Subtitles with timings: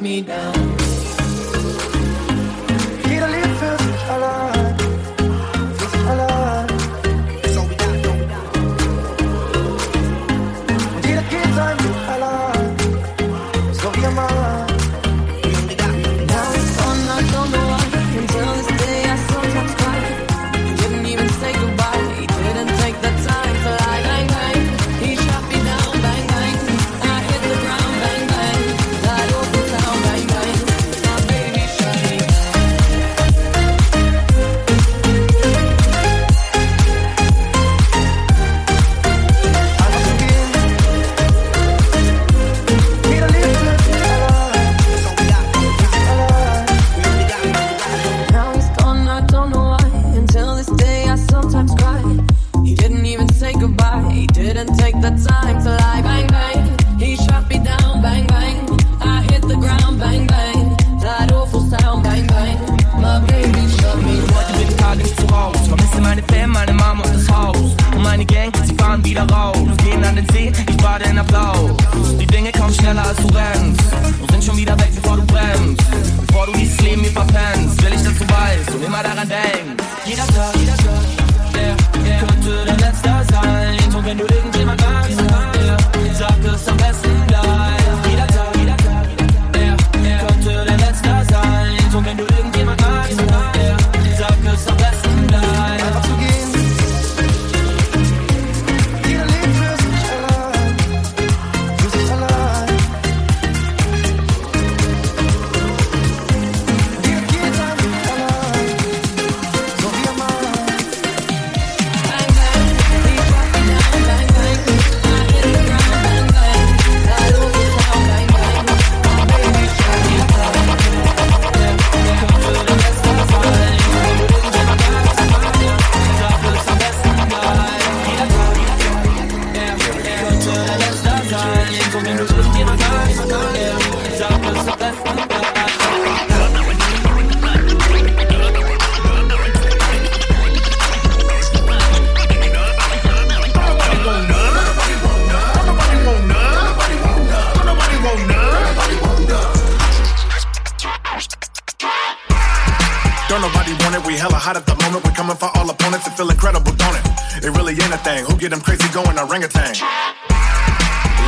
[0.00, 0.39] me down.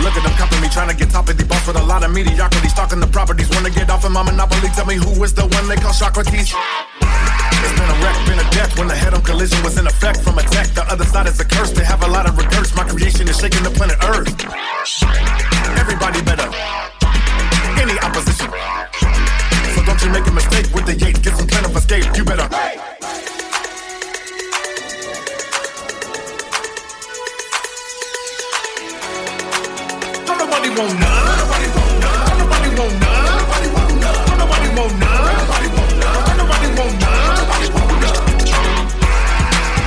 [0.02, 2.02] Look at them copying me, trying to get top of the boss with a lot
[2.02, 2.68] of mediocrity.
[2.68, 4.68] Stalking the properties, wanna get off of my monopoly.
[4.74, 6.50] Tell me who is the one they call Socrates?
[6.50, 10.20] It's been a wreck, been a death when the head on collision was in effect
[10.20, 10.74] from a attack.
[10.74, 12.74] The other side is a curse, they have a lot of regrets.
[12.74, 14.26] My creation is shaking the planet Earth.
[15.78, 16.50] Everybody better.
[17.78, 18.50] Any opposition.
[19.74, 22.10] So don't you make a mistake with the Yates, get some plan of escape.
[22.16, 22.91] You better.
[30.52, 31.38] nobody want none.
[31.40, 32.36] Nobody want none.
[32.44, 33.24] Nobody want none.
[33.40, 34.36] Nobody want none.
[34.36, 35.32] Nobody want none.
[35.40, 36.36] Nobody want none.
[36.36, 37.40] Nobody want none.
[37.40, 38.20] Nobody want none.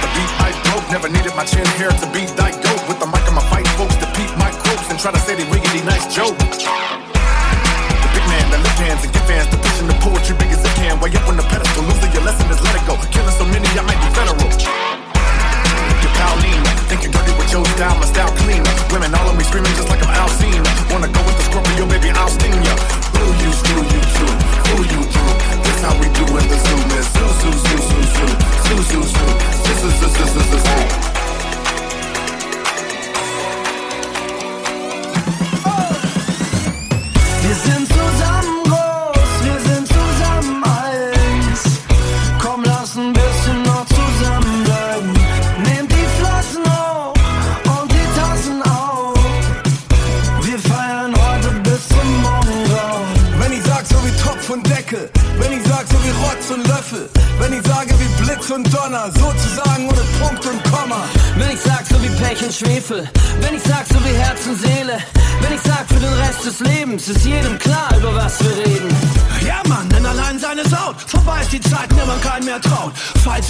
[0.02, 2.82] The beat I broke, never needed my chin hair to be thy goat.
[2.90, 5.38] With the mic on my fight, folks to peep my quotes and try to say
[5.38, 6.34] they riggedy nice joke.
[6.34, 10.66] The big man, the lift hands and get fans to pushing the poetry big as
[10.66, 10.98] it can.
[10.98, 12.98] Way up on the pedestal, losing your lesson is let it go.
[13.14, 14.55] Killing so many, I might be federal.
[17.78, 18.64] down, my style clean.
[18.92, 20.30] Women all of me screaming just like I'm Al
[20.92, 22.76] Wanna go with the Scorpio, baby, I'll sting ya.
[23.20, 24.32] Who you, screw you too,
[24.70, 25.32] Who you, Drew.
[25.64, 26.65] That's how we do in this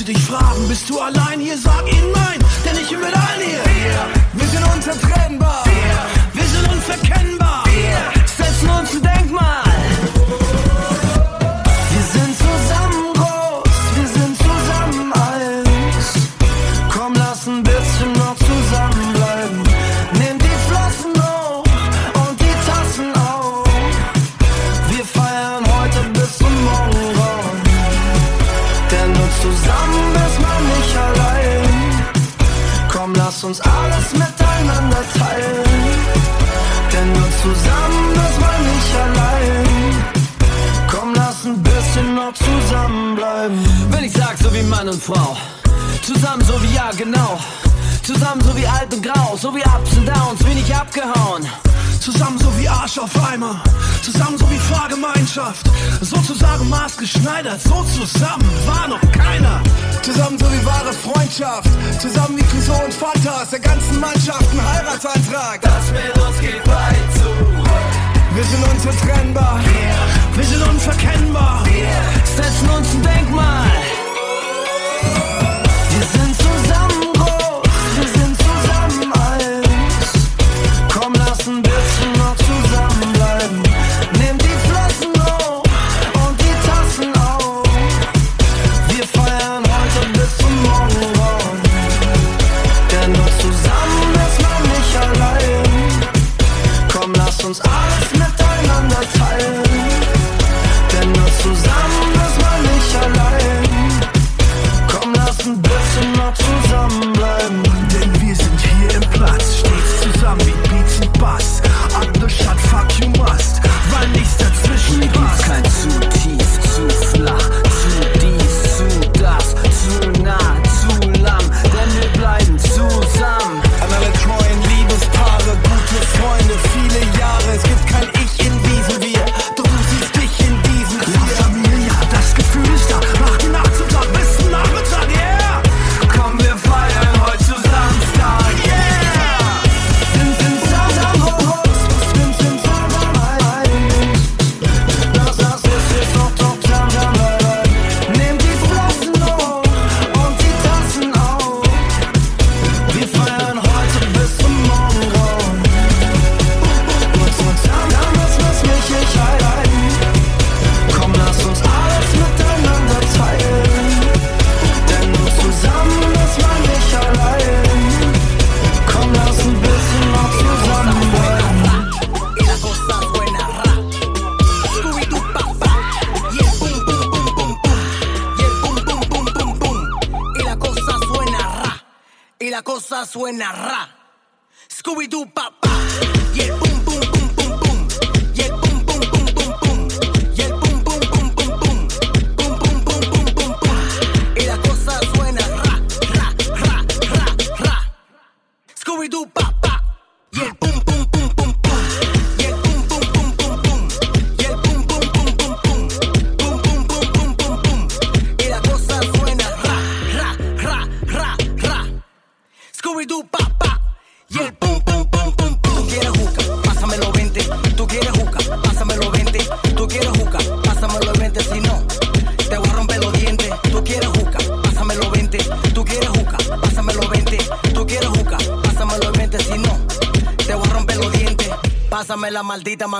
[0.06, 1.25] dich fragen, bist du allein?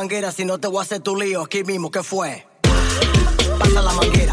[0.06, 2.46] manguera, si no te voy a hacer tu lío aquí mismo, ¿qué fue?
[3.58, 4.25] Pasa la manguera.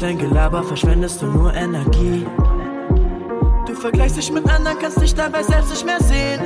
[0.00, 2.26] Dein Gelaber verschwendest du nur Energie.
[3.66, 6.40] Du vergleichst dich mit anderen, kannst dich dabei selbst nicht mehr sehen.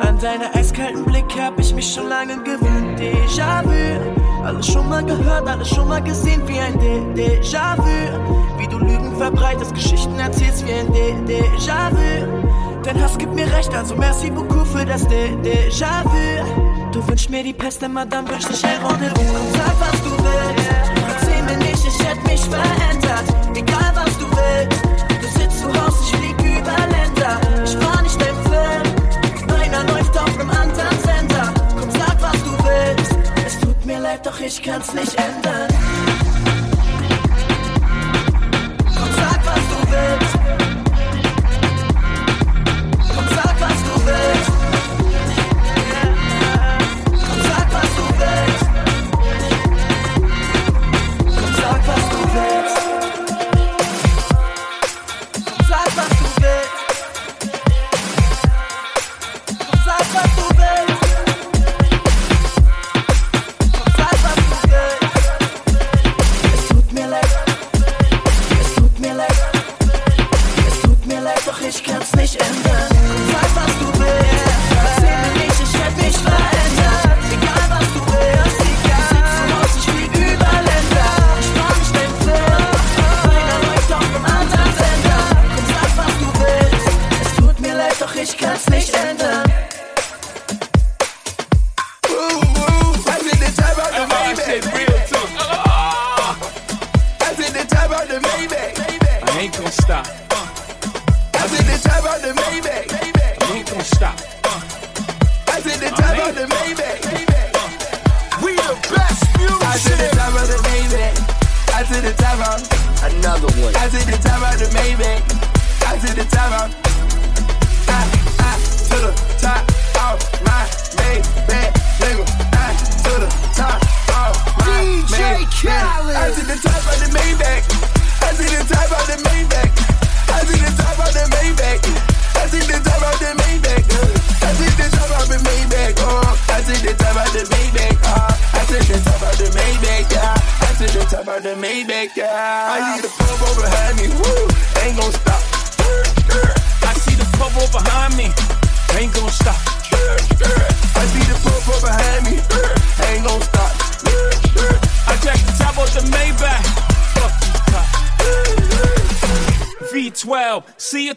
[0.00, 2.98] An deiner eiskalten Blick hab ich mich schon lange gewöhnt.
[2.98, 4.44] Déjà-vu.
[4.44, 8.58] Alles schon mal gehört, alles schon mal gesehen wie ein Dé- Déjà-vu.
[8.58, 12.82] Wie du Lügen verbreitest, Geschichten erzählst wie ein Dé- Déjà-vu.
[12.84, 16.90] Dein Hass gibt mir recht, also merci beaucoup für das Dé- Déjà-vu.
[16.92, 19.26] Du wünschst mir die Pest, immer dann wünsch ich ein Rendezvous.
[19.26, 20.77] Komm, sag, was du willst.
[21.88, 23.24] Ich hätte mich verändert.
[23.54, 24.82] Egal, was du willst.
[25.22, 27.40] Du sitzt zu Hause, ich flieg über Länder.
[27.64, 28.84] Ich fahr nicht den Film.
[29.48, 31.54] Meiner läuft auf einem anderen Sender.
[31.78, 33.16] Komm, sag, was du willst.
[33.46, 35.68] Es tut mir leid, doch ich kann's nicht ändern.
[38.94, 40.27] Komm, sag, was du willst.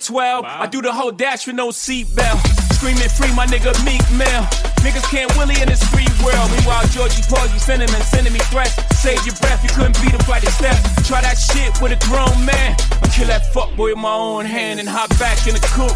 [0.01, 0.43] 12.
[0.43, 0.57] Wow.
[0.61, 2.41] I do the whole dash with no seatbelt.
[2.73, 4.43] Screaming free, my nigga Meek Mill.
[4.81, 6.49] Niggas can't willy in this free world.
[6.49, 8.73] Meanwhile, Georgie Paul, you sending and sending me threats.
[8.97, 10.81] Save your breath, you couldn't beat a by the steps.
[11.05, 12.73] Try that shit with a grown man.
[13.01, 15.93] I kill that fuckboy with my own hand and hop back in the coop.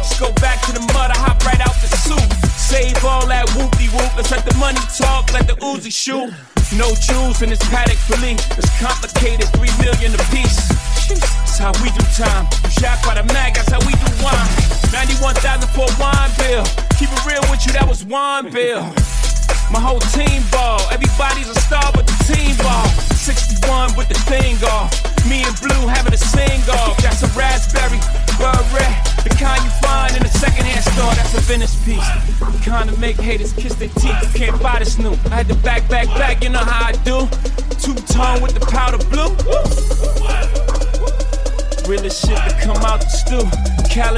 [0.00, 2.24] Just go back to the mud, I hop right out the soup.
[2.56, 4.16] Save all that whoopie whoop.
[4.16, 6.32] Let's let the money talk, let the Uzi shoot.
[6.72, 8.32] No jewels in this paddock for me.
[8.56, 12.48] It's complicated, three million apiece how we do time.
[12.64, 14.48] You shot by the mag, that's how we do wine.
[14.96, 16.64] 91,000 for a wine bill.
[16.96, 18.80] Keep it real with you, that was wine bill.
[19.68, 20.80] My whole team ball.
[20.90, 22.88] Everybody's a star, but the team ball.
[23.14, 24.90] 61 with the thing off.
[25.28, 26.96] Me and Blue having a sing off.
[26.98, 28.00] That's a raspberry,
[28.74, 28.94] red.
[29.22, 31.14] The kind you find in a secondhand store.
[31.14, 32.08] That's a Venice piece.
[32.40, 34.34] The kind to make haters kiss their teeth.
[34.34, 35.12] Can't buy this new.
[35.30, 36.42] I had to back, back, back.
[36.42, 37.28] You know how I do.
[37.78, 40.69] Two tone with the powder blue.
[41.90, 43.42] Realest shit to come out the stew.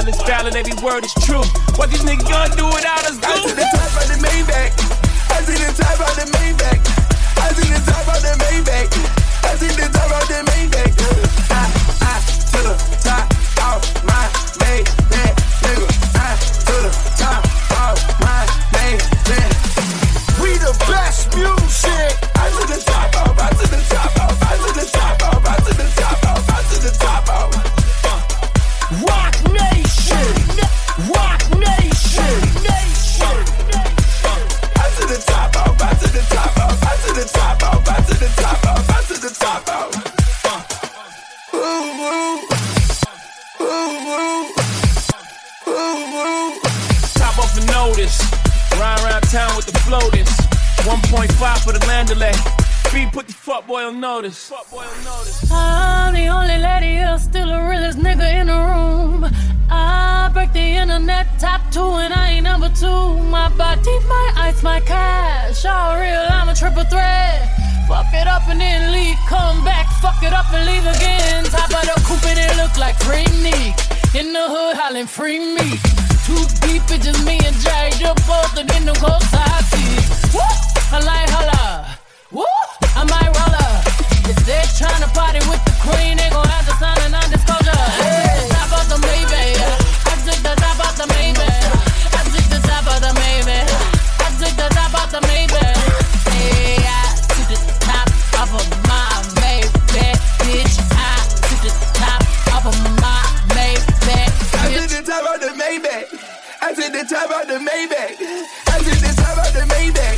[0.05, 1.41] Is valid, every word is true.
[1.73, 4.77] What these niggas gonna do without us, I see the top of the Maybach.
[5.33, 6.77] I see the top of the Maybach.
[7.41, 8.93] I see the top of the Maybach.
[9.41, 10.93] I see the top of the Maybach.
[11.49, 11.65] I,
[11.97, 12.21] I,
[12.53, 13.25] to the top
[13.65, 14.29] of my
[14.61, 15.33] Maybach.
[15.65, 17.41] Nigga, I, to the top
[17.73, 18.45] of my
[18.77, 19.49] Maybach.
[20.37, 22.21] We the best music.
[22.37, 23.02] I to the top
[49.93, 50.29] slow this.
[50.81, 52.33] 1.5 for the land delay.
[52.89, 54.49] Free put the fuck boy on notice.
[54.49, 55.51] Fuck boy on notice.
[55.51, 59.29] I'm the only lady here, still the realest nigga in the room.
[59.69, 63.01] I break the internet top two and I ain't number two.
[63.37, 65.63] My body, my ice, my cash.
[65.65, 67.37] All real, I'm a triple threat.
[67.87, 69.17] Fuck it up and then leave.
[69.29, 71.43] Come back, fuck it up and leave again.
[71.45, 73.75] Top of the coupe and it look like free me.
[74.19, 77.91] In the hood hollering free me too deep, it's just me and Jay.
[77.99, 80.33] You're both in them cold side seats.
[80.33, 80.41] Woo!
[80.91, 81.97] I like holla.
[82.31, 82.45] Woo!
[82.95, 83.83] I might rolla.
[84.31, 87.83] If they're trying to party with the queen, they gon' have to sign an non-disclosure.
[87.99, 88.47] Hey.
[88.47, 89.32] Stop out the maybe.
[107.53, 108.17] the Maybach.
[108.67, 110.17] I just the top out the Maybach.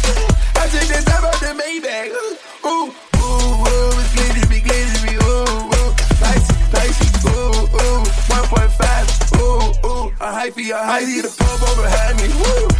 [0.55, 2.07] I just the top out the Maybach.
[2.15, 5.15] Ooh, ooh, ooh, it's glitzy, glittery, glittery.
[5.19, 5.43] Ooh,
[5.75, 7.07] ooh, spicy, spicy.
[7.27, 9.35] Ooh, ooh, 1.5.
[9.35, 11.23] Ooh, ooh, a hypey, a hypey.
[11.23, 12.27] The pub over behind me.
[12.39, 12.74] Woo.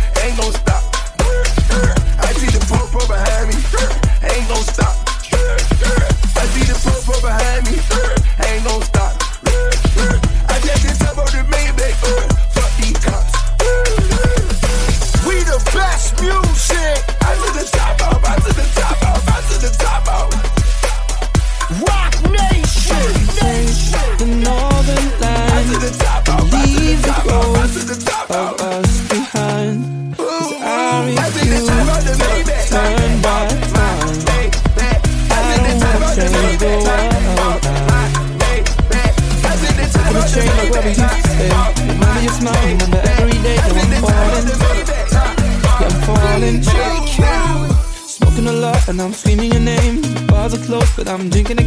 [51.15, 51.64] I'm drinking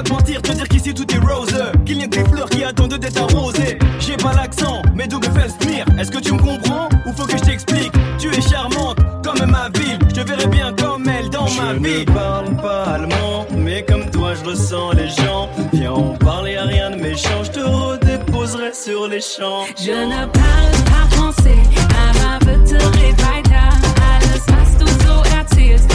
[0.00, 1.62] pas te mentir, te dire qu'ici tout est rose.
[1.84, 3.78] Qu'il n'y a que des fleurs qui attendent d'être arrosées.
[3.98, 5.84] J'ai pas l'accent, mais d'où me fait venir?
[5.98, 6.88] Est-ce que tu me comprends?
[7.06, 7.92] Ou faut que je t'explique?
[8.18, 9.98] Tu es charmante, comme ma ville.
[10.08, 12.04] Je te verrai bien comme elle dans je ma vie.
[12.06, 15.48] Je ne parle pas allemand, mais comme toi je ressens les gens.
[15.72, 17.44] Viens, on parle, à rien de méchant.
[17.44, 19.64] Je te redéposerai sur les champs.
[19.76, 21.60] Je ne parle pas français,
[22.08, 23.70] aber bitte red weiter.
[24.14, 25.90] Alles, was du so erzählst,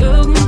[0.00, 0.41] irgendwie.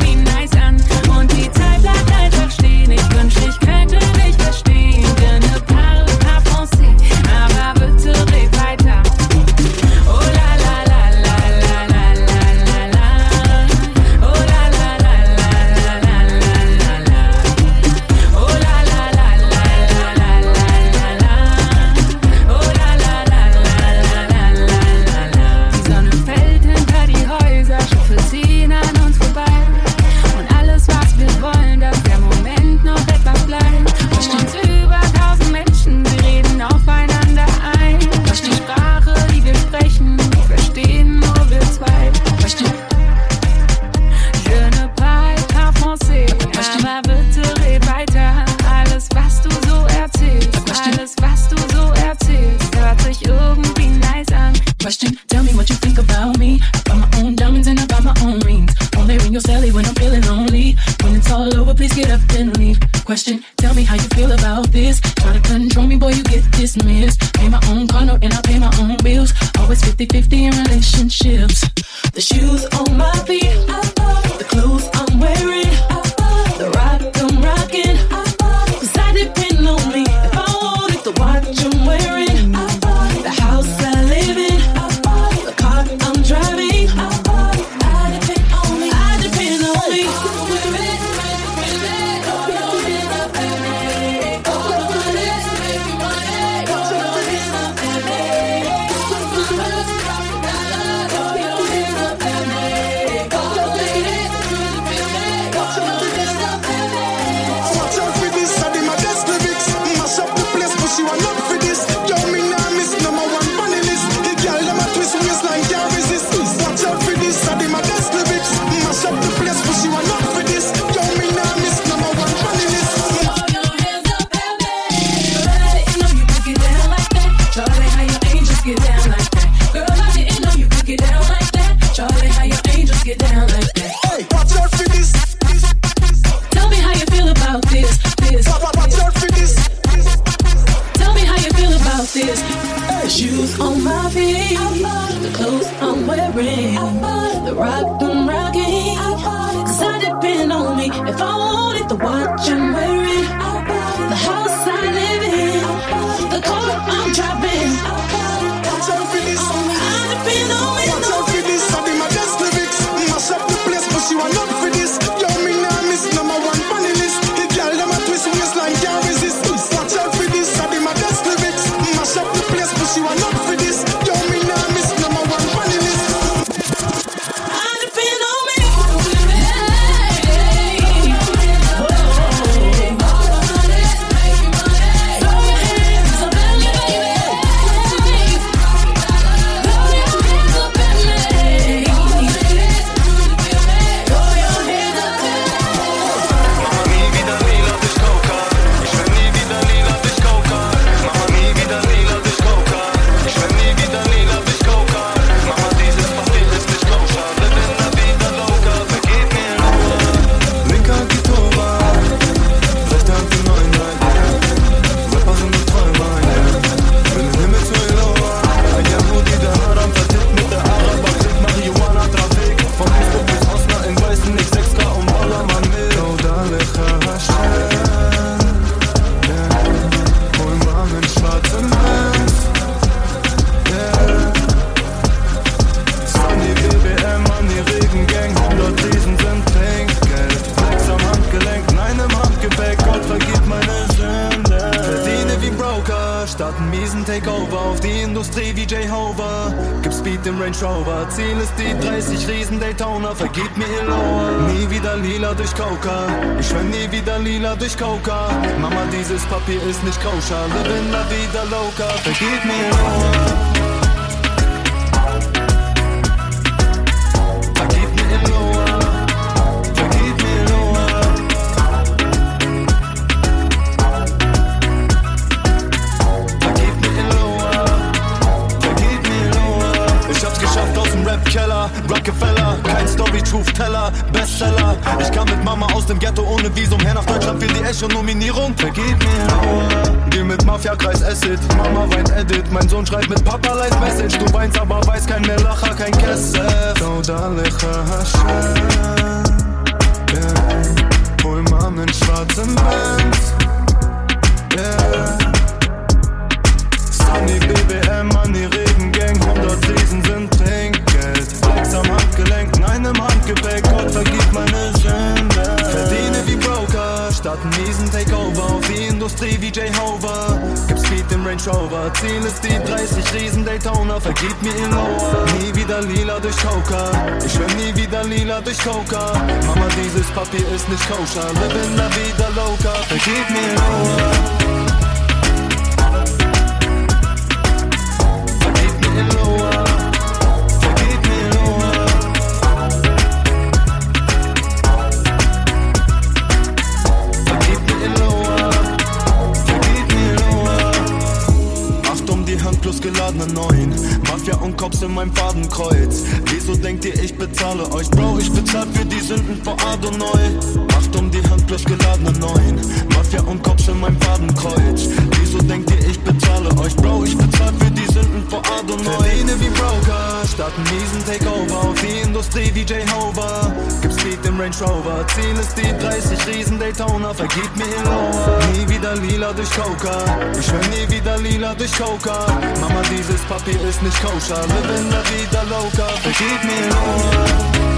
[371.07, 373.53] Takeover auf die Industrie wie Jay Hover.
[373.83, 378.39] Gib Speed im Range Rover, Ziel ist die 30 Riesen Daytona, vergib mir hier lower.
[378.55, 379.99] Nie wieder lila durch Coca,
[380.39, 382.27] ich will nie wieder lila durch Coca.
[382.61, 387.74] Mama, dieses Papier ist nicht koscher, living la vida loca, vergib mir lower.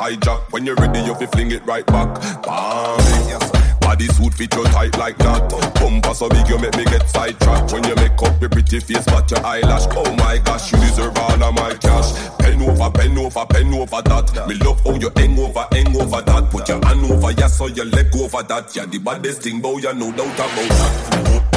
[0.00, 0.50] Hijack.
[0.52, 2.08] When you're ready, you fi fling it right back.
[2.42, 3.40] Bang.
[3.80, 5.50] Body suit fit you tight like that.
[5.74, 7.72] Bumper so big you make me get sidetracked.
[7.72, 9.86] When you make up your pretty face, but your eyelash.
[9.90, 12.12] Oh my gosh, you deserve all of my cash.
[12.38, 14.46] Pen over, pen over, pen over that.
[14.48, 16.50] Me love how you hang over, hang over that.
[16.50, 18.74] Put your hand over, yeah, so your leg over that.
[18.74, 21.49] Yeah, the baddest thing, boy, you no doubt about that.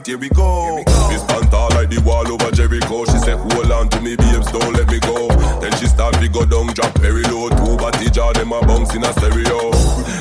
[0.00, 0.76] Tight, here we go.
[0.76, 3.04] Me stand tall like the wall over Jericho.
[3.06, 5.28] She said, hold on to me, babes, don't let me go.
[5.60, 7.48] Then she start to go down, drop very low.
[7.48, 9.70] Two body jar, them a bounce in a stereo.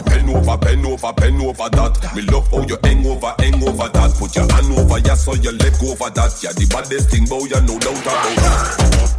[0.05, 2.11] Pen over, pen over, pen over that.
[2.15, 4.11] Me love how you hang over, hang over that.
[4.17, 6.31] Put your hand over, yeah, so your leg over that.
[6.43, 9.18] Yeah, the baddest thing, boy, you no doubt about that.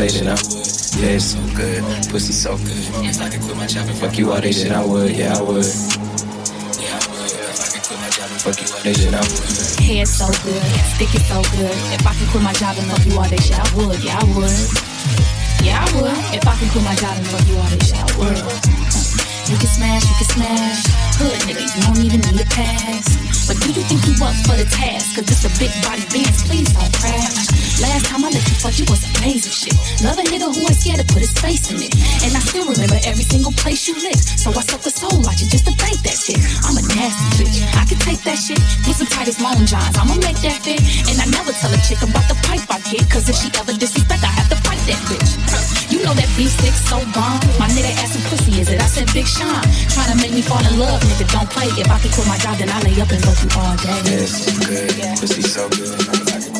[0.00, 0.64] Day, then I would.
[0.96, 2.84] Yeah, it's so good, pussy so good.
[3.04, 5.12] If I could quit my job and fuck you all day, then I would.
[5.12, 5.68] Yeah, I would.
[9.84, 10.62] Hair so good,
[10.96, 11.76] stick it so good.
[11.92, 14.00] If I could quit my job and fuck you all day, shit, I would.
[14.00, 14.60] Yeah, I would.
[15.60, 16.16] Yeah, I would.
[16.32, 18.40] If I could quit my job and fuck you all day, shit, I would.
[19.52, 20.80] You can smash, you can smash.
[21.20, 23.04] Hood nigga, you don't even need a pass.
[23.46, 25.16] But do you think you up for the task?
[25.16, 27.69] Cause it's a big body Benz, please don't crash.
[27.80, 29.72] Last time I let you fuck, you was amazing shit.
[30.04, 31.88] Love a nigga who ain't scared to put his face in it.
[32.20, 34.36] And I still remember every single place you licked.
[34.36, 36.36] So I suck the soul out you just to thank that shit.
[36.68, 37.56] I'm a nasty bitch.
[37.72, 38.60] I can take that shit.
[38.84, 39.96] Put some tightest long johns.
[39.96, 40.84] I'ma make that fit.
[41.08, 43.08] And I never tell a chick about the pipe I get.
[43.08, 45.40] Cause if she ever disrespect, I have to fight that bitch.
[45.88, 47.40] You know that beef stick so bomb.
[47.56, 48.76] My nigga asked him pussy, is it?
[48.76, 49.64] I said Big Sean.
[49.88, 51.24] Trying to make me fall in love, nigga.
[51.32, 51.72] Don't play.
[51.80, 53.96] If I could quit my job, then I lay up and fuck you all day.
[54.04, 56.59] Yeah, so good, pussy so good.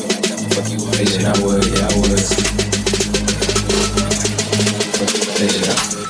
[0.51, 1.65] You I would.
[1.65, 2.19] Yeah, I would.
[5.37, 6.00] Then I would.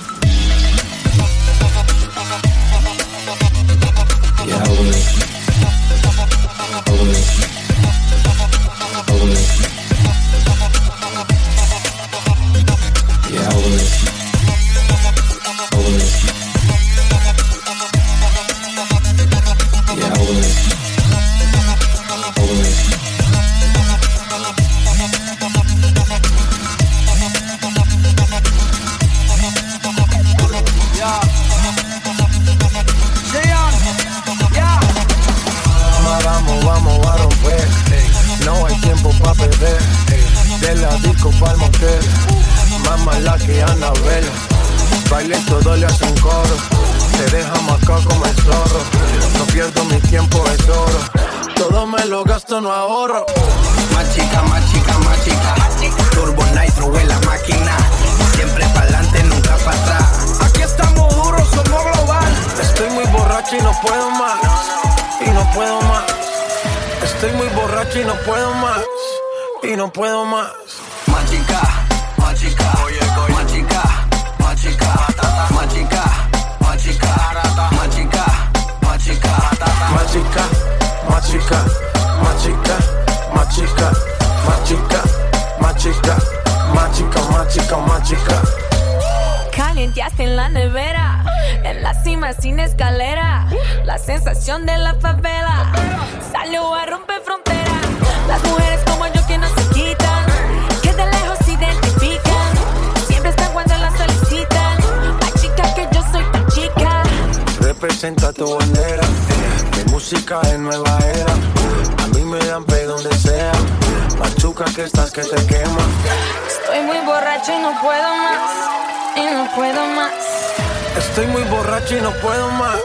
[121.11, 122.79] Estoy muy borracho y no puedo más.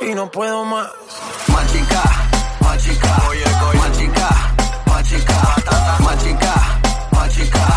[0.00, 0.86] Y no puedo más.
[1.48, 2.00] Machica,
[2.60, 3.44] machica, oye,
[3.76, 4.28] machica,
[4.86, 5.34] machica,
[6.00, 6.54] machica,
[7.10, 7.68] machica, machica,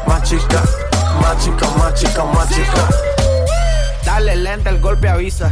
[0.07, 0.63] machica,
[1.19, 2.87] machica, machica, machica.
[4.05, 5.51] Dale lenta, el golpe avisa.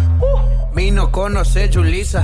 [0.73, 2.23] Vino conoce Julisa.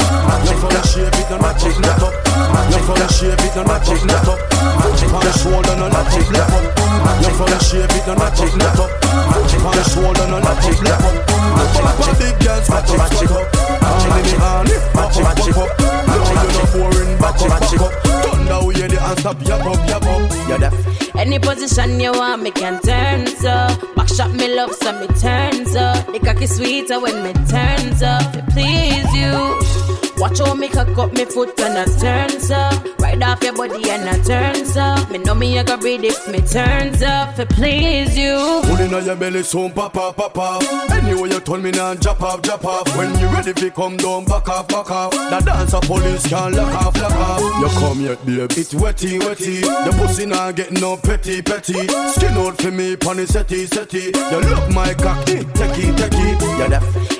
[0.61, 2.13] from the shave it, don't match up.
[2.53, 4.37] Magic from the shave it, don't match it, not up.
[4.77, 6.61] Magic on the shoulder, match up.
[7.01, 8.89] Magic from the shave it, don't match it, not up.
[9.33, 10.77] Magic on the shoulder, match up.
[10.85, 12.35] Magic on the big
[12.69, 13.45] match it, match up.
[13.81, 15.69] Magic in the honey, match it, match it up.
[16.05, 17.91] Magic you no boring, match it, match up.
[18.21, 20.91] Thunder, oh, we hear the answer, yap up, yap up, you're.
[21.17, 23.67] Any position you want, me can turn so.
[23.95, 26.07] Back shot me love, so me turns up.
[26.09, 28.35] It cocky sweeter when me turns up.
[28.35, 29.80] It please you.
[30.21, 32.99] Watch how me cock up me foot and I turns up.
[32.99, 35.09] Right off your body and I turns up.
[35.09, 37.35] Me know me I go breathe if me turns up.
[37.37, 38.61] To please you.
[38.65, 40.91] Put in your belly soon, pop pop off.
[40.91, 42.95] Anyway, you told me now, drop off, drop off.
[42.95, 45.11] When you ready to come down, back off, back off.
[45.11, 47.41] The dancer police can lock off, lock off.
[47.59, 49.61] You come yet, babe, it's wetty, wetty.
[49.61, 51.73] The pussy now get no petty, petty.
[52.09, 54.15] Skin out for me, pony setty, setty.
[54.31, 56.50] You love my cocky, techie, techie.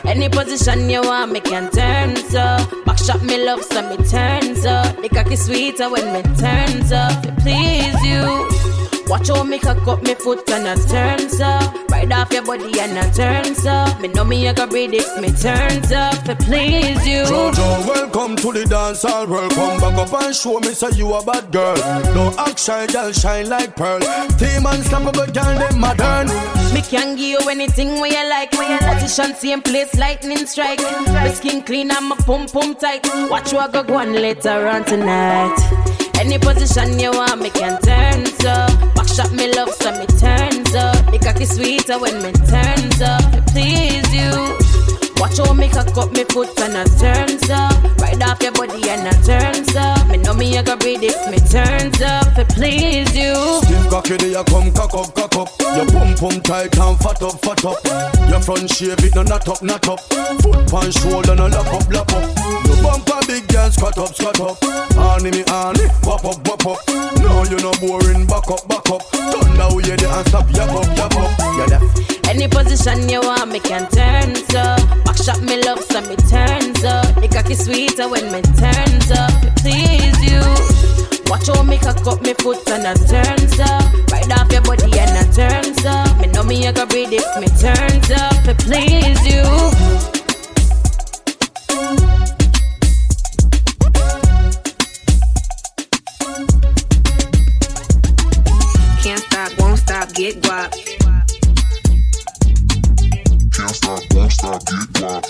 [0.06, 2.86] Any position you want, me can turn up.
[2.86, 4.96] Back shot me love, so me turns up.
[5.02, 7.24] The cocky sweeter when me turns up.
[7.40, 9.01] Please you.
[9.08, 11.90] Watch how me cock up me foot and I turns up.
[11.90, 14.00] Right off your body and I turns up.
[14.00, 16.24] Me know me I go breathe if me turns up.
[16.24, 17.24] To please you.
[17.24, 19.28] Jojo, welcome to the dance hall.
[19.28, 21.76] Welcome back up and show me say you a bad girl.
[22.16, 24.00] No act shy, girl shine like pearl.
[24.40, 26.28] Team unstoppable, girl them modern.
[26.74, 28.52] Me can give you anything where you like.
[28.52, 30.82] Position same place, lightning strike.
[31.08, 33.06] My skin clean and my pum pum tight.
[33.30, 35.58] Watch you I go go on later on tonight.
[36.22, 38.96] Any position you want, me can turn up.
[38.96, 41.10] Back shot me love, so me turns up.
[41.10, 43.48] The cocky sweeter when me turns up.
[43.48, 44.61] Please you.
[45.22, 47.78] Watch how me cock up me foot and I turns up.
[48.02, 50.10] Right off your body and I turns up.
[50.10, 52.34] Me know me I go breathe if me turns up.
[52.34, 53.38] To please you.
[53.62, 55.50] Still cocky there, you come cock up, cock up.
[55.78, 57.78] Your pum pum tight and fat up, fat up.
[58.34, 60.00] Your front shave it, no not up, not up.
[60.42, 62.26] Foot pan shoulder, no lock up, lock up.
[62.66, 64.58] Your bumper big girl, squat up, squat up.
[64.98, 66.80] Honey me honey, wap up, wap up.
[67.22, 69.04] No, you no boring, back up, back up.
[69.14, 71.30] Thunder we hear the and stop, yap up, yap up.
[71.70, 72.12] Yeah.
[72.28, 75.11] Any position you want, me can turn up.
[75.12, 77.16] Back shot me love, so me turns up.
[77.20, 79.34] The cocky sweeter when me turns up.
[79.58, 80.40] Please you.
[81.30, 83.92] Watch how me cock up me foot and I turns up.
[84.10, 86.18] Right off your body and I turns up.
[86.22, 88.42] Me know me I go breathe if me turns up.
[88.46, 89.44] To please you.
[99.04, 100.91] Can't stop, won't stop, get guap.
[103.72, 105.24] Can't stop, won't stop, get guap.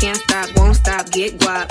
[0.00, 1.70] Can't stop, won't stop, get guap.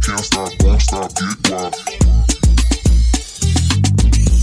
[0.00, 2.17] Can't stop, won't stop, get guap.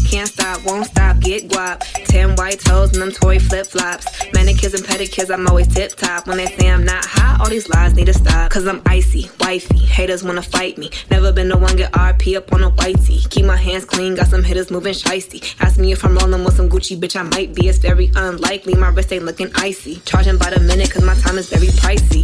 [0.09, 1.79] Can't stop, won't stop, get guap.
[2.05, 4.05] Ten white toes and them toy flip flops.
[4.33, 6.27] Manicures and pedicures, I'm always tip top.
[6.27, 8.51] When they say I'm not hot, all these lies need to stop.
[8.51, 9.79] Cause I'm icy, wifey.
[9.79, 10.89] Haters wanna fight me.
[11.11, 13.29] Never been the one get RP up on a whitey.
[13.29, 15.55] Keep my hands clean, got some hitters moving shisty.
[15.59, 17.67] Ask me if I'm rolling with some Gucci, bitch, I might be.
[17.67, 18.75] It's very unlikely.
[18.75, 20.01] My wrist ain't looking icy.
[20.05, 22.23] Charging by the minute, cause my time is very pricey.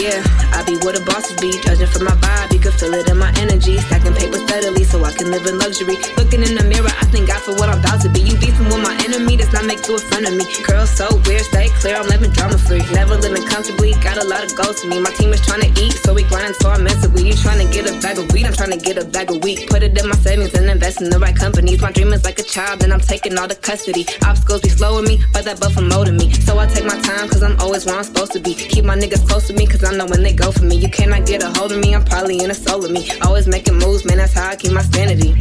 [0.00, 1.50] Yeah, I be where the bosses be.
[1.62, 3.78] Judging from my vibe, you can feel it in my energy.
[3.78, 5.96] Stacking paper steadily so I can live in luxury.
[6.16, 8.20] Looking in the mirror, I thank God for what I'm about to be.
[8.20, 10.44] You beefing with my enemy, does not make you a friend of me.
[10.66, 12.82] Girl, so weird, stay clear, I'm living drama free.
[12.92, 15.00] Never living comfortably, got a lot of goals to me.
[15.00, 17.28] My team is trying to eat, so we grind so I'm mentally.
[17.28, 19.42] You trying to get a bag of weed, I'm trying to get a bag of
[19.42, 19.68] wheat.
[19.68, 21.80] Put it in my savings and invest in the right companies.
[21.80, 24.06] My dream is like a child, and I'm taking all the custody.
[24.24, 26.32] Obstacles be slowing me, but that buffer molding me.
[26.32, 28.54] So I take my time, cause I'm always where I'm supposed to be.
[28.54, 30.76] Keep my niggas close to me, cause I know when they go for me.
[30.76, 33.10] You cannot get a hold of me, I'm probably in a soul of me.
[33.22, 35.34] Always making moves, man, that's how I keep my sanity.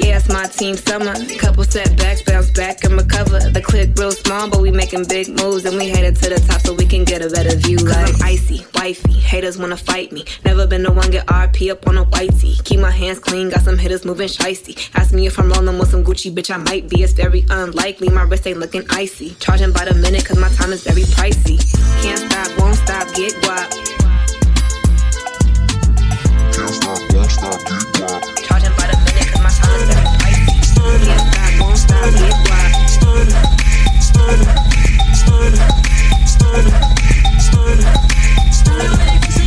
[0.00, 1.14] Yeah, it's my team summer.
[1.38, 3.38] Couple setbacks, bounce back and recover.
[3.38, 6.60] The click real small, but we making big moves and we headed to the top
[6.62, 7.78] so we can get a better view.
[7.78, 10.24] Like I'm icy, wifey, haters wanna fight me.
[10.44, 12.62] Never been the one get RP up on a whitey.
[12.64, 14.90] Keep my hands clean, got some hitters moving shisty.
[14.94, 17.02] Ask me if I'm rolling with some Gucci, bitch, I might be.
[17.02, 18.08] It's very unlikely.
[18.08, 19.30] My wrist ain't looking icy.
[19.38, 21.58] Charging by the minute, cause my time is very pricey.
[22.02, 23.70] Can't stop, won't stop, get guap.
[26.52, 28.44] Can't stop, won't stop, get guap.
[28.44, 28.73] Charging
[29.64, 31.24] by the minute, cause my time is very pricey.
[31.24, 32.84] Can't stop, won't stop, get guap.
[39.36, 39.43] I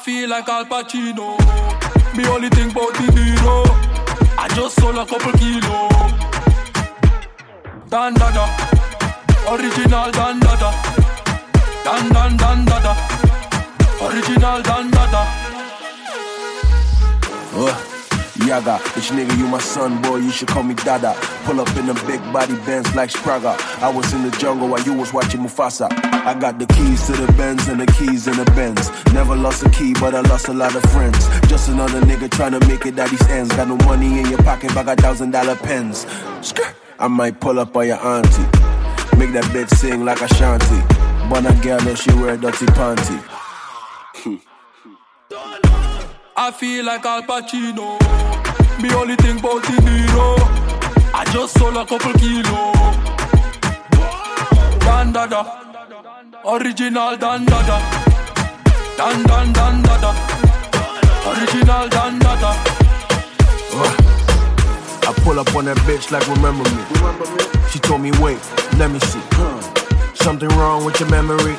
[0.00, 1.36] feel like Al Pacino.
[2.16, 3.64] Me only think about the hero.
[4.38, 5.88] I just sold a couple kilo.
[7.88, 8.46] Dan dada,
[9.46, 10.70] original dan dada.
[11.84, 12.94] Dan dan dan dada,
[14.00, 15.39] original dan dada.
[17.52, 18.00] Uh,
[18.46, 21.14] Yaga, bitch nigga, you my son, boy, you should call me Dada.
[21.44, 23.58] Pull up in a big body Benz like Spragga.
[23.82, 25.88] I was in the jungle while you was watching Mufasa.
[26.24, 28.90] I got the keys to the Benz and the keys in the Benz.
[29.12, 31.28] Never lost a key, but I lost a lot of friends.
[31.48, 33.54] Just another nigga trying to make it at these ends.
[33.56, 36.06] Got no money in your pocket, but got thousand dollar pens.
[37.00, 38.42] I might pull up on your auntie.
[39.18, 40.80] Make that bitch sing like Ashanti.
[41.28, 43.20] But a girl, she wear dirty panty.
[46.36, 47.98] I feel like Al Pacino.
[48.82, 50.36] Me only think about the hero.
[51.12, 52.72] I just sold a couple kilo.
[54.80, 55.44] Dan dada,
[56.44, 57.78] original dan dada.
[58.96, 60.14] Dan dan dan dada,
[61.26, 62.52] original dan dada.
[65.02, 66.82] I pull up on that bitch like remember me.
[67.70, 68.40] She told me wait,
[68.78, 69.20] let me see.
[70.14, 71.56] Something wrong with your memory?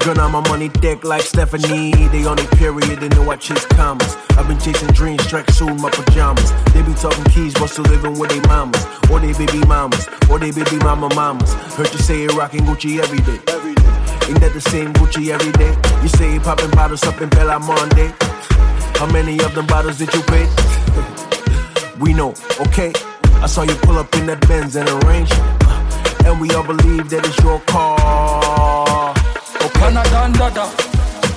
[0.00, 1.92] Girl, now my money thick like Stephanie.
[2.08, 4.16] They on period, they know I chase commas.
[4.30, 6.52] I've been chasing dreams, track soon my pajamas.
[6.72, 8.84] They be talking keys, but still living with they mamas.
[9.10, 11.52] Or they baby mamas, or they baby mama mamas.
[11.74, 13.40] Heard you say you rocking Gucci every day.
[14.28, 15.74] Ain't that the same Gucci every day?
[16.02, 18.12] You say you popping bottles up in Bella Monday.
[18.98, 20.46] How many of them bottles did you pay?
[22.00, 22.92] we know, okay?
[23.40, 25.32] I saw you pull up in that Benz and a Range.
[26.26, 28.77] And we all believe that it's your car.
[29.80, 29.94] Okay.
[29.94, 30.66] And dada.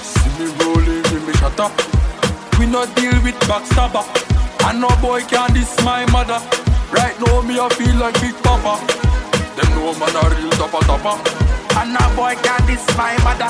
[0.02, 1.72] See me rolling with me shut up.
[2.58, 4.04] We not deal with backstabber.
[4.66, 6.42] And no boy can diss my mother.
[6.92, 8.82] Right now me I feel like Big Papa.
[9.56, 11.16] Them know man a real topper topper.
[11.78, 13.50] And no boy can diss my mother.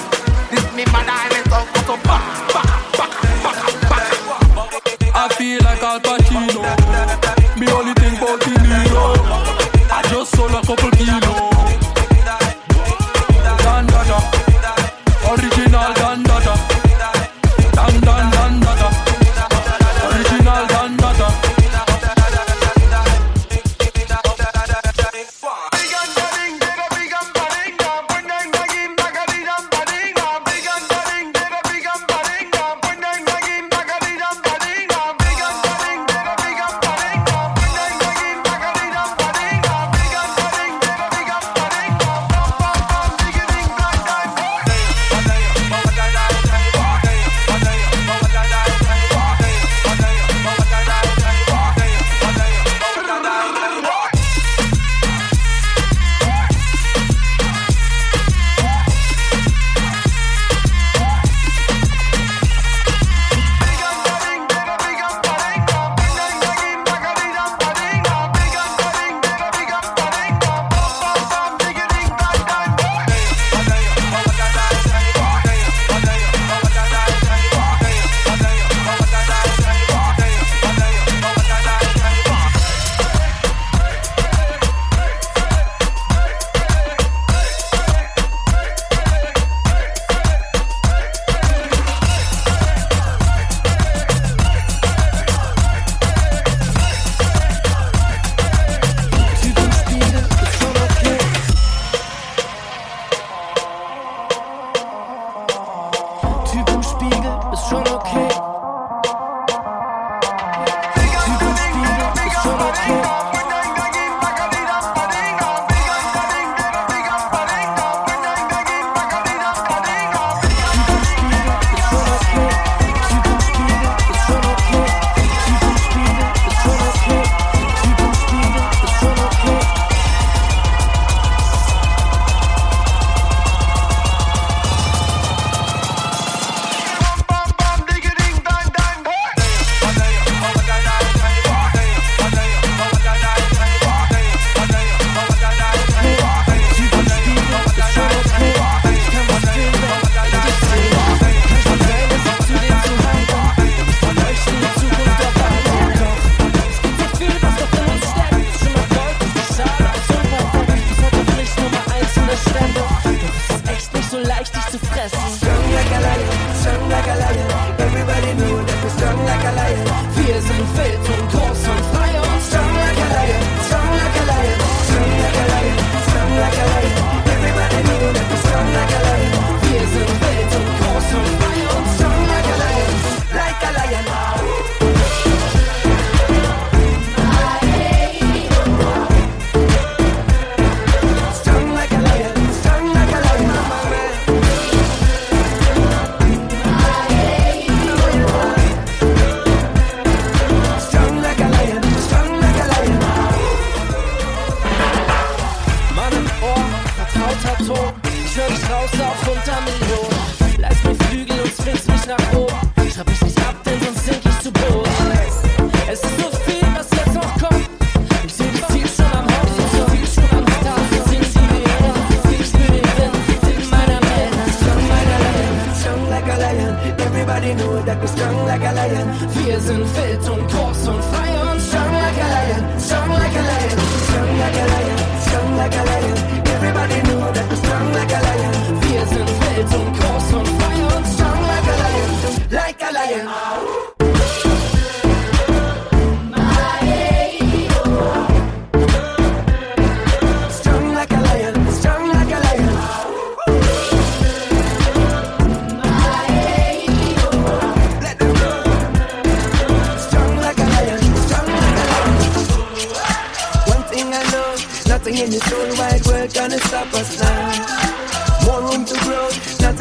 [0.51, 2.67] This me mother and it's all cut up back, back,
[2.99, 3.13] back,
[3.43, 5.15] back, back.
[5.15, 6.61] I feel like Al Pacino.
[7.57, 9.15] Me only think about the hero.
[9.89, 11.30] I just sold a couple kilo.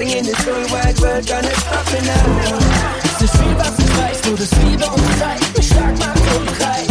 [0.08, 2.58] in this whole wide world gonna stop me now.
[3.04, 6.89] Es ist viel, was nur das Liebe und Zeit mich stark macht und breit.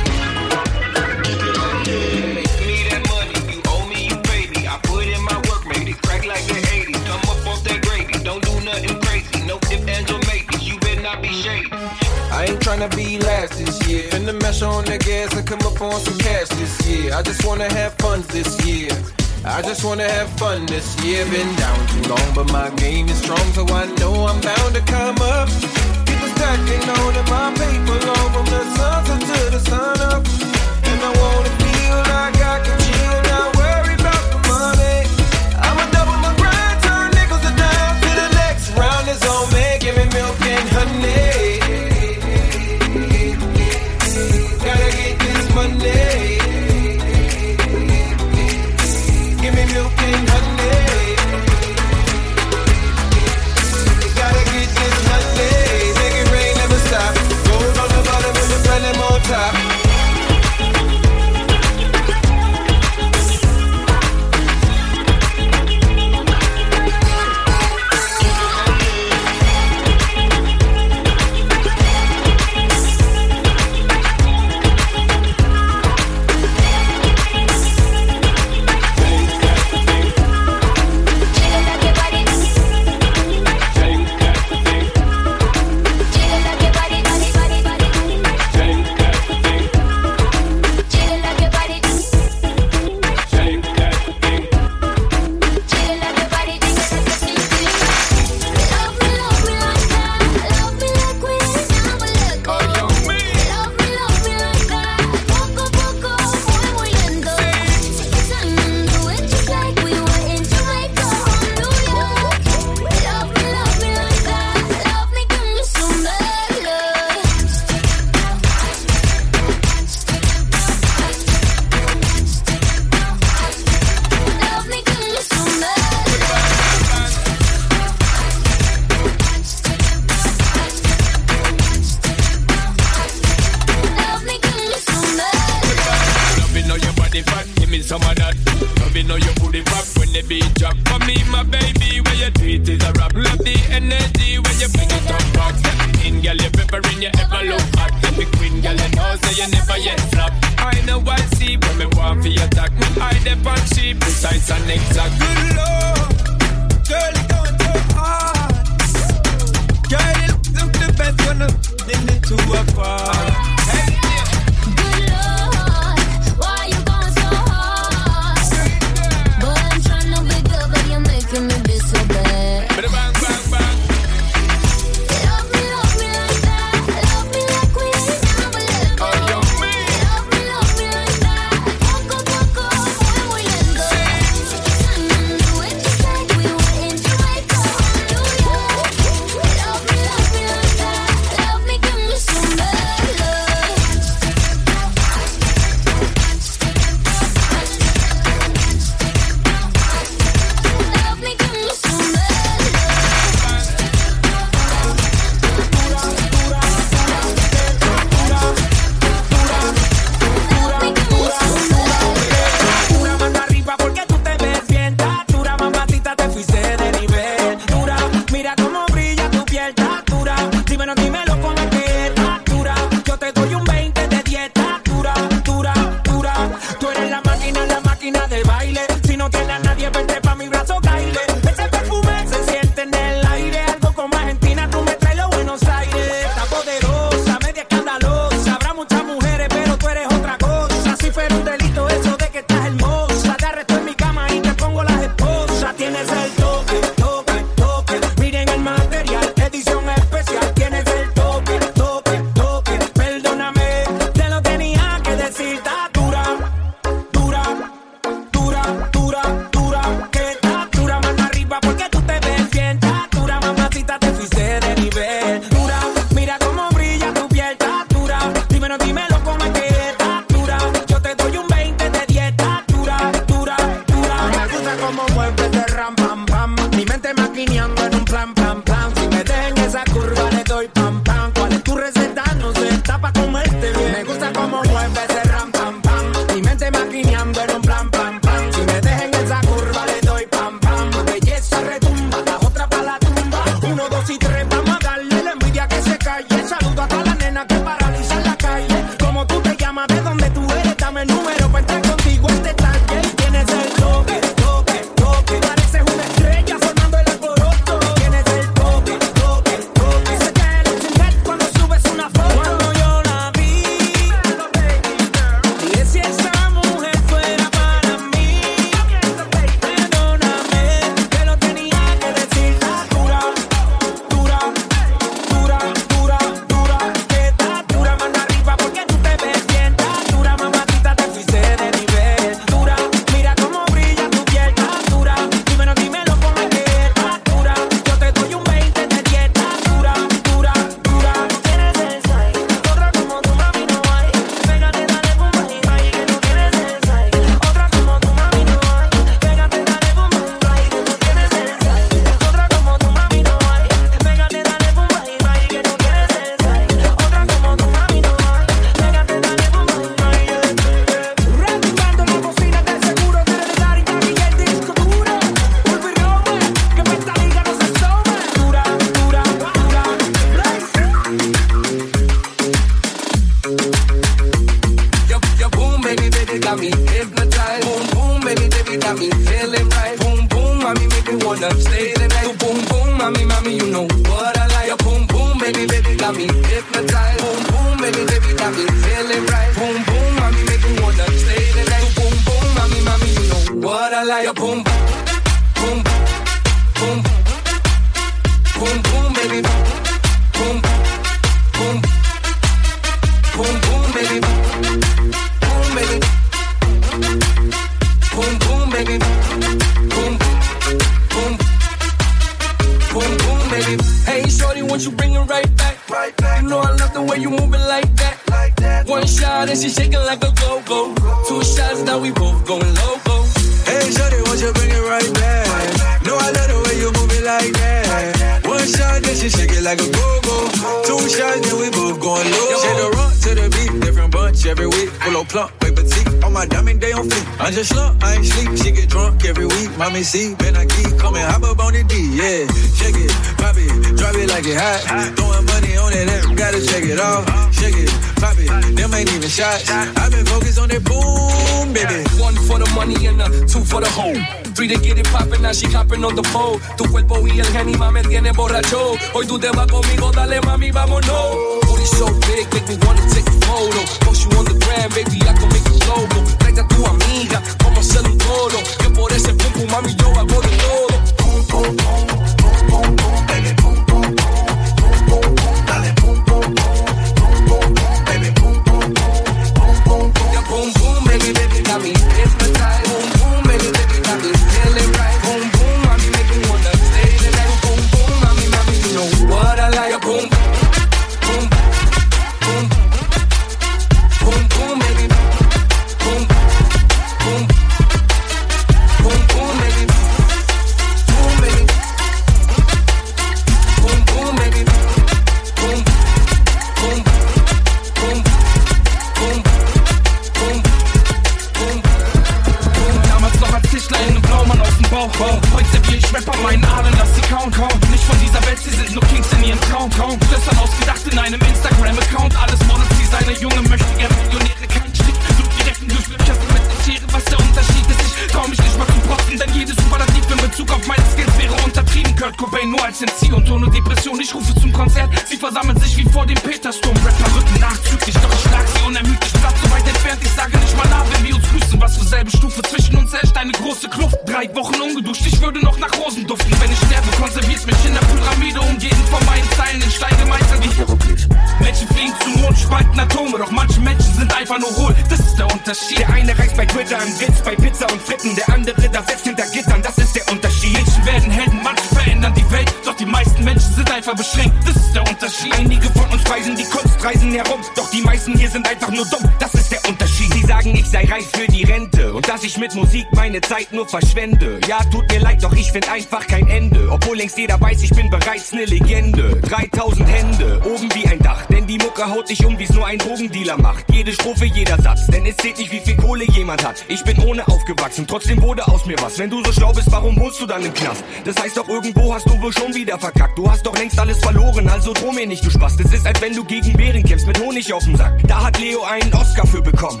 [586.68, 586.84] hat.
[586.88, 589.18] Ich bin ohne aufgewachsen, trotzdem wurde aus mir was.
[589.18, 591.02] Wenn du so schlau bist, warum wohnst du dann im Knast?
[591.24, 593.38] Das heißt doch, irgendwo hast du wohl schon wieder verkackt.
[593.38, 595.80] Du hast doch längst alles verloren, also droh mir nicht, du Spaß.
[595.80, 598.14] Es ist, als wenn du gegen Bären kämpfst mit Honig auf dem Sack.
[598.26, 600.00] Da hat Leo einen Oscar für bekommen.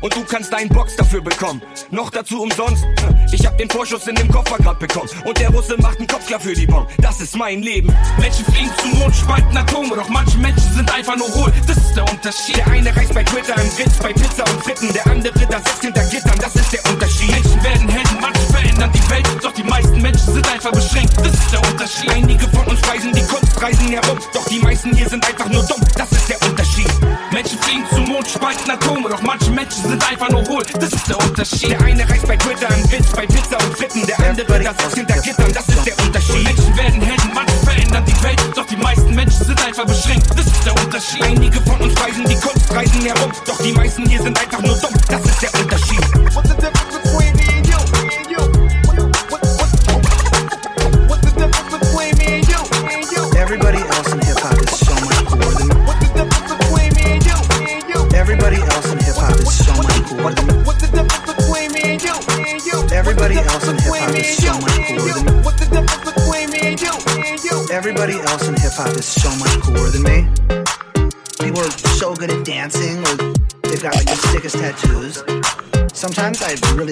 [0.00, 1.62] Und du kannst einen Box dafür bekommen.
[1.96, 2.84] Noch dazu umsonst.
[3.32, 5.08] Ich hab den Vorschuss in dem Koffer grad bekommen.
[5.24, 6.86] Und der Russe macht einen Kopf klar für die Bombe.
[6.98, 7.90] Das ist mein Leben.
[8.20, 9.96] Menschen fliegen zum Mond, spalten Atome.
[9.96, 11.50] Doch manche Menschen sind einfach nur hohl.
[11.66, 12.58] Das ist der Unterschied.
[12.58, 14.92] Der eine reißt bei Twitter im Ritz, bei Pizza und Fritten.
[14.92, 16.38] Der andere, da sitzt hinter Gittern.
[16.38, 17.30] Das ist der Unterschied.
[17.30, 19.26] Menschen werden Helden, manche verändern die Welt.
[19.42, 21.16] Doch die meisten Menschen sind einfach beschränkt.
[21.16, 22.10] Das ist der Unterschied.
[22.10, 24.18] Einige von uns reisen die Kunstreisen herum.
[24.34, 25.35] Doch die meisten hier sind einfach
[28.46, 30.62] beißen Atome, doch manche Menschen sind einfach nur hohl.
[30.78, 31.70] Das ist der Unterschied.
[31.70, 34.06] Der eine reißt bei Twitter einen Witz, bei Pizza und Fritten.
[34.06, 36.44] Der andere, das ist hinter Gittern, das ist der Unterschied.
[36.44, 40.30] Menschen werden Helden, manche verändern die Welt, doch die meisten Menschen sind einfach beschränkt.
[40.30, 41.22] Das ist der Unterschied.
[41.24, 44.76] Einige von uns reisen die Kunst, reisen herum, doch die meisten hier sind einfach nur
[44.78, 44.94] dumm.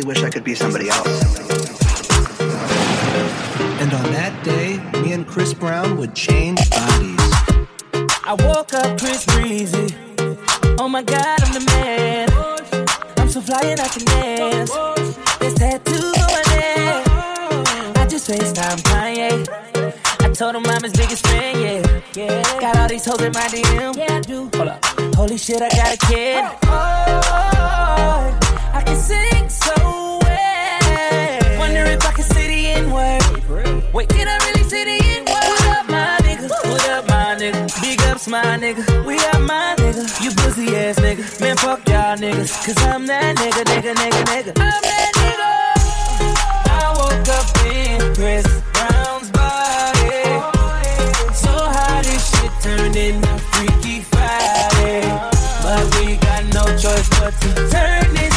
[0.04, 1.22] wish I could be somebody else.
[3.80, 7.18] And on that day, me and Chris Brown would change bodies.
[8.26, 9.94] I woke up Chris Breezy.
[10.78, 12.28] Oh my god, I'm the man.
[13.18, 14.70] I'm so fly and I can dance.
[15.40, 17.98] There's tattoos on my neck.
[17.98, 19.64] I just FaceTime Kanye.
[20.20, 22.00] I told him I'm his biggest fan, yeah.
[22.14, 22.60] yeah.
[22.60, 23.96] Got all these hoes in my DM.
[23.96, 24.50] Yeah, I do.
[24.54, 24.84] Hold up.
[25.14, 26.44] Holy shit, I got a kid.
[26.44, 29.73] Oh, oh, oh, I can sing so
[31.84, 32.90] wonder if I can see the N.
[33.92, 35.44] Wait, can I really see the N word?
[35.50, 36.48] What up, my nigga?
[36.70, 37.82] What up, my nigga?
[37.82, 38.82] Big ups, my nigga.
[39.06, 40.02] We are my nigga.
[40.22, 41.40] You pussy ass nigga.
[41.40, 42.52] Man, fuck y'all niggas.
[42.64, 44.52] Cause I'm that nigga, nigga, nigga, nigga.
[44.56, 45.50] I'm that nigga.
[46.72, 50.24] I woke up in Chris Brown's body.
[51.34, 55.02] So how this shit turned into Freaky Friday.
[55.62, 58.33] But we got no choice but to turn this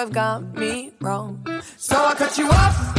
[0.00, 1.44] have got me wrong.
[1.76, 2.89] So I cut you off.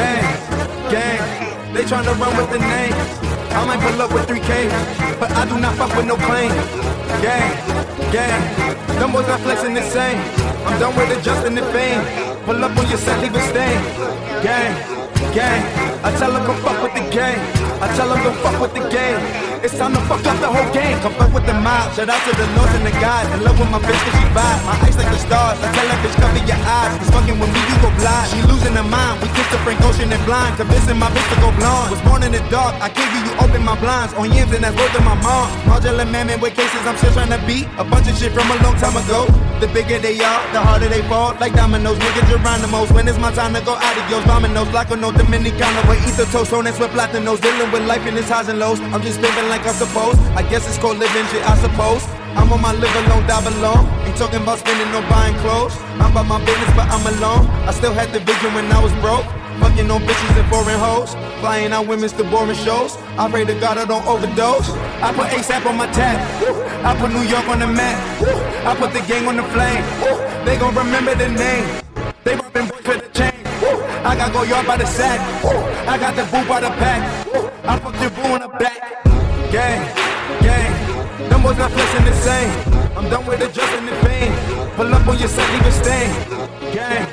[0.00, 0.24] Gang,
[0.88, 1.20] gang.
[1.74, 2.94] They tryna run with the name.
[3.52, 4.70] I might pull up with 3K,
[5.20, 6.48] but I do not fuck with no claim.
[7.20, 7.52] Gang,
[8.10, 8.40] gang.
[8.98, 10.16] Them boys not flexing the same.
[10.64, 12.00] I'm done with adjusting the fame.
[12.46, 13.80] Pull up on your set, leave a stain.
[14.40, 14.72] Gang,
[15.36, 15.62] gang.
[16.02, 17.40] I tell them come fuck with the game.
[17.84, 19.49] I tell them don't fuck with the game.
[19.60, 20.96] It's time to fuck up the whole game.
[21.04, 21.92] Come fuck with the mob.
[21.92, 23.28] Shout out to the lords and the guys.
[23.36, 24.60] In love with my bitch cause she vibe.
[24.64, 25.60] My eyes like the stars.
[25.60, 26.96] I tell that bitch cover your eyes.
[26.96, 28.32] Cause fucking with me you go blind.
[28.32, 29.20] She losing her mind.
[29.20, 30.56] We kissed the Frank Ocean and blind.
[30.56, 31.92] Convincing my bitch to go blonde.
[31.92, 32.72] Was born in the dark.
[32.80, 34.16] I give you, you open my blinds.
[34.16, 35.52] On yams and that's worth of my mom.
[35.68, 37.68] Marjorie Mammon with cases I'm still trying to beat.
[37.76, 39.28] A bunch of shit from a long time ago.
[39.60, 41.36] The bigger they are, the harder they fall.
[41.36, 42.88] Like dominoes, nigga Geronimo's.
[42.96, 44.24] When it's my time to go adios.
[44.24, 45.84] Dominoes, like a no Dominicano.
[45.84, 47.44] With ether toast on and sweat platinos.
[47.44, 48.80] Dealing with life in its highs and lows.
[48.96, 50.18] I'm just living like I'm supposed.
[50.38, 52.06] I guess it's called living shit, I suppose.
[52.38, 53.84] I'm on my live alone, die alone.
[54.06, 55.76] Ain't talking about spending no buying clothes.
[55.98, 57.50] I'm about my business, but I'm alone.
[57.66, 59.26] I still had the vision when I was broke.
[59.58, 61.12] Fucking on bitches and foreign hoes.
[61.42, 62.96] Flying out women's to boring shows.
[63.18, 64.70] I pray to God I don't overdose.
[65.02, 66.16] I put ASAP on my tab.
[66.86, 67.98] I put New York on the map.
[68.64, 69.82] I put the gang on the flame.
[70.46, 71.66] They gon' remember the name.
[72.22, 73.34] They rapping for the chain.
[74.06, 75.20] I got go yard by the sack.
[75.88, 77.02] I got the boo by the pack.
[77.66, 79.09] I fuck your boo in the back.
[79.50, 79.82] Gang,
[80.42, 81.28] gang.
[81.28, 82.52] Them boys not flexing the same.
[82.96, 84.30] I'm done with adjusting the pain.
[84.76, 86.10] Pull up on your set, leave a stain.
[86.72, 87.06] Gang,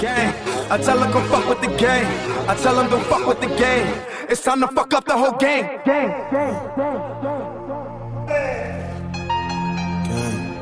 [0.00, 0.34] gang.
[0.68, 2.06] I tell them come fuck with the game.
[2.48, 3.86] I tell them don't fuck with the game.
[4.28, 5.64] It's time to fuck up the whole game.
[5.84, 6.76] Gang, gang,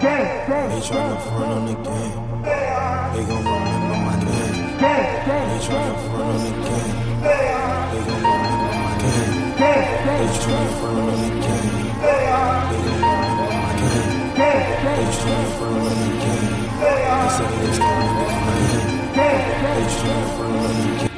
[0.05, 2.25] They tryna front on the game.
[2.45, 4.57] They gon' remember my name.
[4.77, 6.97] They tryna front on the game.
[7.23, 8.14] They gon'
[9.65, 10.05] my name.
[10.07, 10.99] They tryna front
[20.57, 21.14] on the game.